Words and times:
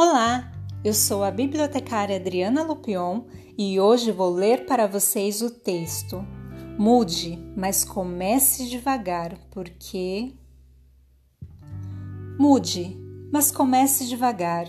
Olá, 0.00 0.52
eu 0.84 0.94
sou 0.94 1.24
a 1.24 1.30
bibliotecária 1.32 2.14
Adriana 2.14 2.62
Lupion 2.62 3.22
e 3.58 3.80
hoje 3.80 4.12
vou 4.12 4.30
ler 4.30 4.64
para 4.64 4.86
vocês 4.86 5.42
o 5.42 5.50
texto. 5.50 6.24
Mude, 6.78 7.36
mas 7.56 7.84
comece 7.84 8.68
devagar, 8.68 9.36
porque. 9.50 10.32
Mude, 12.38 12.96
mas 13.32 13.50
comece 13.50 14.06
devagar, 14.06 14.68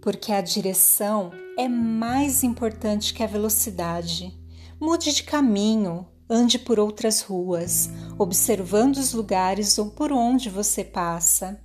porque 0.00 0.30
a 0.30 0.40
direção 0.40 1.32
é 1.58 1.66
mais 1.66 2.44
importante 2.44 3.12
que 3.12 3.24
a 3.24 3.26
velocidade. 3.26 4.32
Mude 4.80 5.12
de 5.12 5.24
caminho, 5.24 6.06
ande 6.30 6.56
por 6.56 6.78
outras 6.78 7.20
ruas, 7.20 7.90
observando 8.16 8.98
os 8.98 9.12
lugares 9.12 9.76
por 9.96 10.12
onde 10.12 10.48
você 10.48 10.84
passa. 10.84 11.60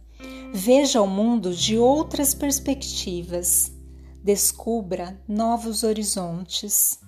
Veja 0.56 1.02
o 1.02 1.08
mundo 1.08 1.52
de 1.52 1.80
outras 1.80 2.36
perspectivas. 2.36 3.76
Descubra 4.24 5.20
novos 5.28 5.84
horizontes. 5.84 7.00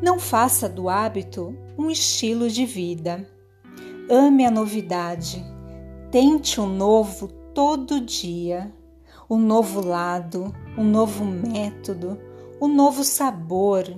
Não 0.00 0.16
faça 0.20 0.68
do 0.68 0.88
hábito 0.88 1.58
um 1.76 1.90
estilo 1.90 2.48
de 2.48 2.64
vida. 2.64 3.28
Ame 4.08 4.46
a 4.46 4.50
novidade. 4.50 5.44
Tente 6.12 6.60
o 6.60 6.62
um 6.62 6.68
novo 6.68 7.26
todo 7.52 8.00
dia. 8.00 8.72
Um 9.28 9.38
novo 9.38 9.84
lado, 9.84 10.54
um 10.78 10.84
novo 10.84 11.24
método, 11.24 12.16
um 12.62 12.68
novo 12.68 13.02
sabor, 13.02 13.92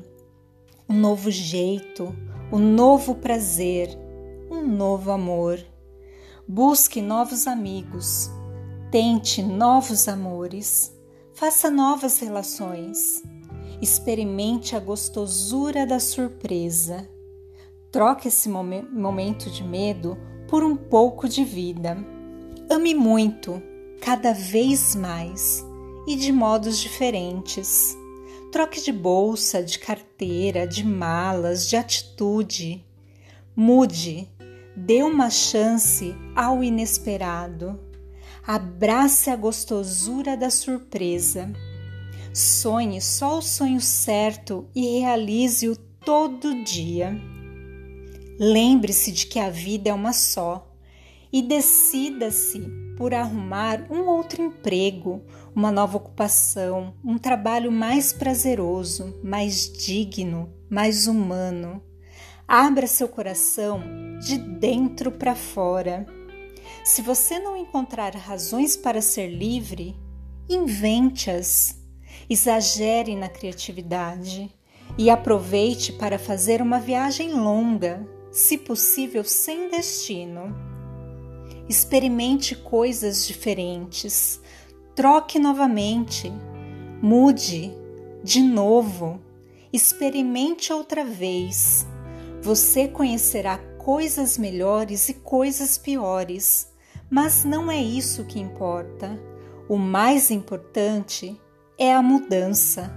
um 0.89 0.95
novo 0.95 1.31
jeito, 1.31 2.17
um 2.51 2.59
novo 2.59 3.15
prazer, 3.17 3.91
um 4.51 4.67
novo 4.67 5.11
amor. 5.11 5.63
Busque 6.49 7.03
novos 7.03 7.47
amigos 7.47 8.31
Tente 8.91 9.43
novos 9.43 10.07
amores, 10.07 10.95
faça 11.35 11.69
novas 11.69 12.21
relações, 12.21 13.21
experimente 13.83 14.77
a 14.77 14.81
gostosura 14.81 15.85
da 15.85 15.99
surpresa. 15.99 17.09
Troque 17.91 18.29
esse 18.29 18.49
momento 18.49 19.51
de 19.51 19.65
medo 19.65 20.17
por 20.49 20.63
um 20.63 20.77
pouco 20.77 21.29
de 21.29 21.45
vida. 21.45 21.99
Ame 22.71 22.95
muito, 22.95 23.61
cada 24.01 24.33
vez 24.33 24.95
mais 24.95 25.67
e 26.07 26.15
de 26.15 26.31
modos 26.31 26.79
diferentes. 26.79 27.99
Troque 28.53 28.81
de 28.81 28.93
bolsa, 28.93 29.65
de 29.65 29.81
carteira, 29.81 30.65
de 30.65 30.87
malas, 30.87 31.69
de 31.69 31.77
atitude. 31.77 32.87
Mude, 33.55 34.29
dê 34.77 35.03
uma 35.03 35.29
chance 35.29 36.15
ao 36.37 36.63
inesperado. 36.63 37.86
Abrace 38.47 39.29
a 39.29 39.35
gostosura 39.35 40.37
da 40.37 40.51
surpresa. 40.51 41.53
Sonhe 42.33 43.01
só 43.01 43.39
o 43.39 43.43
sonho 43.43 43.81
certo 43.81 44.71
e 44.73 45.01
realize-o 45.01 45.75
todo 45.75 46.63
dia. 46.63 47.21
Lembre-se 48.39 49.11
de 49.11 49.27
que 49.27 49.41
a 49.41 49.51
vida 49.51 49.91
é 49.91 49.93
uma 49.93 50.13
só 50.13 50.73
e 51.33 51.43
decida-se 51.43 52.61
por 52.97 53.13
arrumar 53.13 53.85
um 53.91 54.07
outro 54.07 54.45
emprego, 54.45 55.25
uma 55.53 55.73
nova 55.73 55.97
ocupação, 55.97 56.95
um 57.05 57.19
trabalho 57.19 57.73
mais 57.73 58.13
prazeroso, 58.13 59.19
mais 59.25 59.69
digno, 59.73 60.55
mais 60.71 61.09
humano. 61.09 61.83
Abra 62.47 62.87
seu 62.87 63.09
coração 63.09 63.83
de 64.21 64.39
dentro 64.39 65.11
para 65.11 65.35
fora. 65.35 66.07
Se 66.85 67.03
você 67.03 67.39
não 67.39 67.57
encontrar 67.57 68.15
razões 68.15 68.77
para 68.77 69.01
ser 69.01 69.29
livre, 69.29 69.97
invente-as. 70.49 71.77
Exagere 72.29 73.15
na 73.15 73.29
criatividade 73.29 74.51
e 74.99 75.11
aproveite 75.11 75.93
para 75.93 76.19
fazer 76.19 76.63
uma 76.63 76.81
viagem 76.81 77.33
longa, 77.33 78.07
se 78.33 78.59
possível 78.59 79.23
sem 79.25 79.71
destino. 79.71 80.55
Experimente 81.69 82.55
coisas 82.55 83.27
diferentes, 83.27 84.41
troque 84.95 85.39
novamente, 85.39 86.33
mude 87.03 87.73
de 88.23 88.41
novo, 88.41 89.21
experimente 89.73 90.73
outra 90.73 91.05
vez. 91.05 91.87
Você 92.43 92.89
conhecerá 92.89 93.59
coisas 93.87 94.37
melhores 94.37 95.09
e 95.09 95.15
coisas 95.15 95.79
piores 95.79 96.75
mas 97.09 97.45
não 97.45 97.71
é 97.71 97.81
isso 97.81 98.25
que 98.25 98.41
importa. 98.41 99.19
O 99.69 99.77
mais 99.77 100.31
importante 100.31 101.41
é 101.79 101.95
a 101.95 102.03
mudança, 102.03 102.93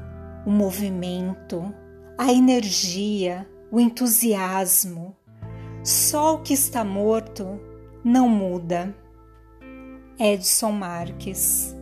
o 0.45 0.49
movimento, 0.51 1.73
a 2.17 2.31
energia, 2.31 3.47
o 3.71 3.79
entusiasmo. 3.79 5.15
Só 5.83 6.35
o 6.35 6.41
que 6.41 6.53
está 6.53 6.83
morto 6.83 7.59
não 8.03 8.27
muda. 8.27 8.95
Edson 10.19 10.71
Marques 10.71 11.75